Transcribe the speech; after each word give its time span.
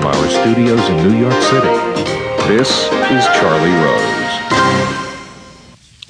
studios 0.00 0.88
in 0.88 0.96
New 1.08 1.18
York 1.18 1.42
City. 1.42 1.68
This 2.48 2.70
is 3.10 3.24
Charlie 3.38 3.70
Rose. 3.84 4.20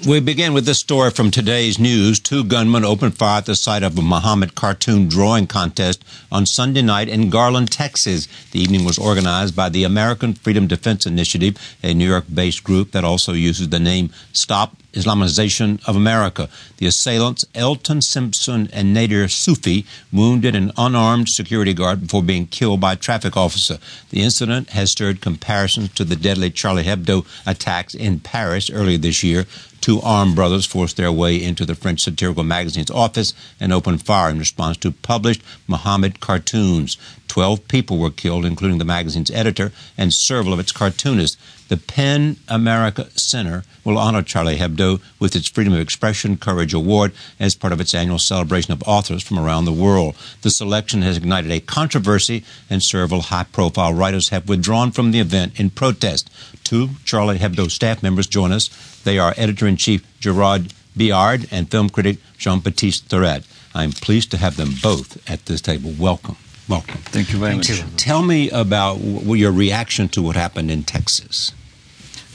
We 0.07 0.21
begin 0.21 0.55
with 0.55 0.65
this 0.65 0.79
story 0.79 1.11
from 1.11 1.31
today's 1.31 1.79
news. 1.79 2.21
Two 2.21 2.45
gunmen 2.45 2.85
opened 2.85 3.19
fire 3.19 3.39
at 3.39 3.47
the 3.47 3.55
site 3.55 3.83
of 3.83 3.99
a 3.99 4.03
Muhammad 4.03 4.55
cartoon 4.55 5.09
drawing 5.09 5.47
contest 5.47 6.05
on 6.31 6.47
Sunday 6.47 6.83
night 6.83 7.09
in 7.09 7.31
Garland, 7.31 7.71
Texas. 7.73 8.29
The 8.53 8.61
evening 8.61 8.85
was 8.85 8.99
organized 8.99 9.57
by 9.57 9.69
the 9.69 9.85
American 9.85 10.35
Freedom 10.35 10.67
Defense 10.67 11.05
Initiative, 11.05 11.57
a 11.83 11.93
New 11.93 12.09
York 12.09 12.25
based 12.33 12.65
group 12.65 12.93
that 12.93 13.05
also 13.05 13.33
uses 13.33 13.69
the 13.69 13.81
name 13.81 14.11
Stop 14.33 14.80
Islamization 14.93 15.87
of 15.87 15.97
America. 15.97 16.49
The 16.79 16.87
assailants, 16.87 17.45
Elton 17.55 18.03
Simpson 18.03 18.69
and 18.73 18.93
Nadir 18.93 19.27
Soofi, 19.27 19.85
wounded 20.13 20.55
an 20.57 20.73
unarmed 20.77 21.29
security 21.29 21.75
guard 21.75 22.03
before 22.03 22.23
being 22.23 22.47
killed 22.47 22.81
by 22.81 22.95
a 22.95 22.97
traffic 22.97 23.37
officer. 23.37 23.79
The 24.11 24.23
incident 24.23 24.71
has 24.71 24.91
stirred 24.91 25.21
comparisons 25.21 25.93
to 25.95 26.05
the 26.05 26.17
deadly 26.17 26.51
Charlie 26.51 26.85
Hebdo 26.85 27.27
attacks 27.47 27.95
in 27.95 28.21
Paris 28.21 28.71
earlier 28.71 28.99
this 28.99 29.23
year. 29.23 29.47
Two 29.81 30.01
armed 30.03 30.35
brothers 30.35 30.67
forced 30.67 30.99
their 30.99 31.11
way 31.11 31.43
into 31.43 31.65
the 31.65 31.75
French 31.75 32.03
satirical 32.03 32.45
magazine's 32.45 32.91
office 32.91 33.33
and 33.59 33.73
opened 33.73 34.05
fire 34.05 34.29
in 34.29 34.39
response 34.39 34.77
to 34.79 34.91
published 34.91 35.43
Muhammad 35.67 36.21
cartoons. 36.21 36.99
Twelve 37.31 37.69
people 37.69 37.99
were 37.99 38.11
killed, 38.11 38.45
including 38.45 38.79
the 38.79 38.85
magazine's 38.85 39.31
editor 39.31 39.71
and 39.97 40.13
several 40.13 40.53
of 40.53 40.59
its 40.59 40.73
cartoonists. 40.73 41.37
The 41.69 41.77
PEN 41.77 42.39
America 42.49 43.09
Center 43.15 43.63
will 43.85 43.99
honor 43.99 44.23
Charlie 44.23 44.57
Hebdo 44.57 45.01
with 45.21 45.37
its 45.37 45.49
Freedom 45.49 45.73
of 45.73 45.79
Expression 45.79 46.37
Courage 46.37 46.75
Award 46.75 47.13
as 47.39 47.55
part 47.55 47.73
of 47.73 47.81
its 47.81 47.95
annual 47.95 48.19
celebration 48.19 48.73
of 48.73 48.83
authors 48.85 49.23
from 49.23 49.39
around 49.39 49.65
the 49.65 49.73
world. 49.73 50.17
The 50.43 50.51
selection 50.51 51.03
has 51.03 51.17
ignited 51.17 51.53
a 51.53 51.61
controversy, 51.61 52.43
and 52.69 52.83
several 52.83 53.21
high 53.21 53.45
profile 53.45 53.95
writers 53.95 54.31
have 54.31 54.49
withdrawn 54.49 54.91
from 54.91 55.13
the 55.13 55.21
event 55.21 55.61
in 55.61 55.71
protest. 55.71 56.29
Two 56.65 56.89
Charlie 57.05 57.39
Hebdo 57.39 57.71
staff 57.71 58.03
members 58.03 58.27
join 58.27 58.51
us. 58.51 58.67
They 59.05 59.21
are 59.21 59.35
editor 59.37 59.69
in 59.69 59.77
chief 59.77 60.05
Gerard 60.19 60.75
Biard 60.97 61.47
and 61.53 61.71
film 61.71 61.91
critic 61.91 62.19
Jean 62.39 62.59
Baptiste 62.59 63.09
Thoret. 63.09 63.45
I'm 63.73 63.93
pleased 63.93 64.33
to 64.33 64.37
have 64.37 64.57
them 64.57 64.71
both 64.83 65.31
at 65.31 65.47
this 65.47 65.61
table. 65.61 65.95
Welcome. 65.97 66.37
Welcome. 66.71 66.99
Thank 66.99 67.33
you 67.33 67.39
very 67.41 67.55
Thank 67.55 67.69
much. 67.69 67.81
You. 67.81 67.97
Tell 67.97 68.23
me 68.23 68.49
about 68.51 69.01
your 69.01 69.51
reaction 69.51 70.09
to 70.11 70.23
what 70.23 70.37
happened 70.37 70.71
in 70.71 70.85
Texas. 70.85 71.53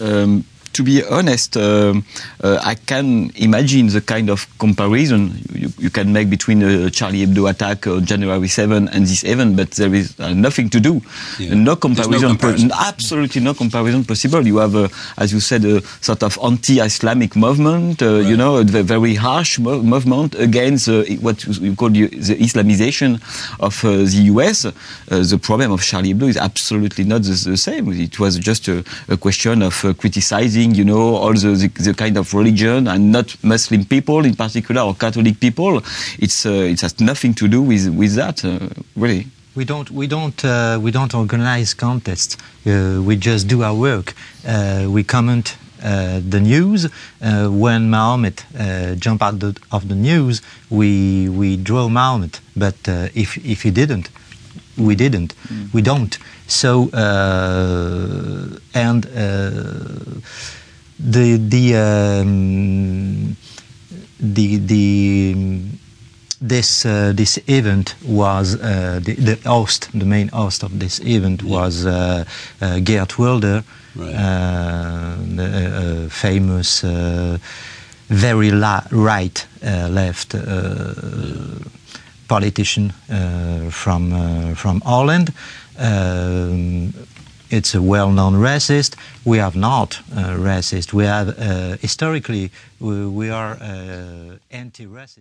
Um, 0.01 0.43
to 0.75 0.83
be 0.83 1.01
honest, 1.05 1.55
uh, 1.55 1.93
uh, 2.43 2.59
I 2.61 2.75
can 2.75 3.31
imagine 3.35 3.87
the 3.87 4.01
kind 4.01 4.29
of 4.29 4.45
comparison 4.59 5.39
you, 5.53 5.69
you 5.79 5.89
can 5.89 6.11
make 6.11 6.29
between 6.29 6.59
the 6.59 6.91
Charlie 6.91 7.25
Hebdo 7.25 7.49
attack 7.49 7.87
on 7.87 8.03
January 8.05 8.49
7 8.49 8.89
and 8.89 9.05
this 9.05 9.23
event, 9.23 9.55
but 9.55 9.71
there 9.71 9.93
is 9.93 10.19
uh, 10.19 10.33
nothing 10.33 10.69
to 10.71 10.81
do. 10.81 11.01
Yeah. 11.39 11.53
No 11.53 11.77
comparison, 11.77 12.21
no 12.21 12.27
comparison. 12.27 12.71
absolutely 12.77 13.41
no 13.41 13.53
comparison 13.53 14.03
possible. 14.03 14.45
You 14.45 14.57
have, 14.57 14.75
as 15.17 15.31
you 15.31 15.39
said, 15.39 15.63
a 15.63 15.81
sort 16.01 16.23
of 16.23 16.37
anti-Islamic 16.43 17.37
movement, 17.37 18.01
uh, 18.01 18.17
you 18.17 18.35
know, 18.35 18.57
a 18.57 18.63
very 18.65 19.15
harsh 19.15 19.57
mo- 19.59 19.81
movement 19.81 20.35
against 20.35 20.89
uh, 20.89 21.03
what 21.21 21.41
you 21.45 21.73
call 21.75 21.89
the, 21.89 22.09
Islamization 22.09 23.21
of 23.61 23.83
uh, 23.85 23.91
the 23.91 24.23
US. 24.33 24.65
Uh, 24.65 24.71
the 25.07 25.39
problem 25.41 25.71
of 25.71 25.81
Charlie 25.81 26.13
Hebdo 26.13 26.27
is 26.27 26.37
absolutely 26.37 27.05
not 27.05 27.23
the, 27.23 27.31
the 27.51 27.55
same. 27.57 27.89
It 27.93 28.19
was 28.19 28.37
just 28.37 28.67
a, 28.67 28.83
a 29.07 29.15
question 29.15 29.61
of 29.61 29.85
uh, 29.85 29.93
criticizing, 30.65 30.75
you 30.75 30.85
know, 30.85 31.15
all 31.15 31.33
the, 31.33 31.55
the, 31.55 31.83
the 31.83 31.93
kind 31.93 32.17
of 32.17 32.33
religion 32.33 32.87
and 32.87 33.11
not 33.11 33.35
Muslim 33.43 33.85
people 33.85 34.25
in 34.25 34.35
particular 34.35 34.81
or 34.81 34.95
Catholic 34.95 35.39
people. 35.39 35.81
It's 36.19 36.45
uh, 36.45 36.49
it 36.51 36.81
has 36.81 36.99
nothing 36.99 37.33
to 37.35 37.47
do 37.47 37.61
with 37.61 37.87
with 37.89 38.15
that, 38.15 38.43
uh, 38.45 38.59
really. 38.95 39.27
We 39.55 39.63
don't, 39.63 39.89
we 39.91 40.07
don't, 40.07 40.43
uh, 40.43 40.79
we 40.81 40.91
don't 40.91 41.13
organize 41.15 41.73
contests. 41.73 42.35
Uh, 42.65 43.01
we 43.01 43.15
just 43.15 43.47
do 43.47 43.63
our 43.63 43.73
work. 43.73 44.13
Uh, 44.45 44.87
we 44.89 45.01
comment 45.03 45.55
uh, 45.81 46.19
the 46.29 46.41
news. 46.41 46.89
Uh, 47.21 47.47
when 47.47 47.89
Mahomet 47.89 48.43
uh, 48.59 48.95
jump 48.95 49.21
out 49.21 49.39
the, 49.39 49.55
of 49.71 49.87
the 49.87 49.95
news, 49.95 50.41
we 50.69 51.29
we 51.29 51.55
draw 51.55 51.87
Mahomet. 51.87 52.41
But 52.55 52.75
uh, 52.89 53.07
if 53.13 53.37
if 53.45 53.63
he 53.63 53.71
didn't, 53.71 54.09
we 54.77 54.95
didn't. 54.95 55.33
We 55.73 55.81
don't. 55.81 56.17
So 56.47 56.89
uh, 56.89 58.59
and 58.73 59.05
uh, 59.05 59.11
the 60.99 61.37
the 61.37 61.75
um, 61.75 63.35
the 64.19 64.57
the 64.57 65.57
this 66.41 66.85
uh, 66.85 67.13
this 67.15 67.39
event 67.47 67.95
was 68.05 68.55
uh, 68.55 68.99
the, 69.03 69.13
the 69.15 69.35
host, 69.49 69.89
the 69.93 70.05
main 70.05 70.27
host 70.29 70.63
of 70.63 70.79
this 70.79 70.99
event 70.99 71.41
was 71.43 71.85
uh, 71.85 72.25
uh, 72.61 72.79
Geert 72.79 73.17
Wilder, 73.17 73.63
Right. 73.95 74.11
the 75.37 76.07
famous, 76.11 76.83
uh, 76.83 77.37
very 78.09 78.51
la- 78.51 78.83
right 78.91 79.47
uh, 79.63 79.87
left 79.89 80.35
uh, 80.35 80.93
politician 82.27 82.93
uh, 83.09 83.69
from 83.69 84.13
uh, 84.13 84.55
from 84.55 84.81
Holland. 84.81 85.33
Um, 85.77 86.93
it's 87.49 87.75
a 87.75 87.81
well-known 87.81 88.33
racist. 88.33 88.95
We 89.23 89.37
have 89.37 89.55
not 89.55 90.01
uh, 90.11 90.35
racist. 90.37 90.93
We 90.93 91.05
have 91.05 91.35
historically 91.81 92.51
we, 92.79 93.05
we 93.07 93.29
are 93.29 93.57
anti-racist. 94.51 95.13